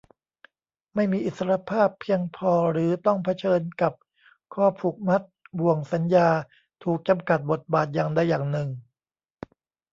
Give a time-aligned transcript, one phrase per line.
[0.95, 3.93] ไม่มีอิสรภาพเพียงพอหรือต้องเผชิญกับ
[4.53, 5.21] ข้อผูกมัด
[5.59, 6.27] บ่วงสัญญา
[6.83, 8.69] ถูกจำกัดบทบาทอย่างใดอย่างหนึ่ง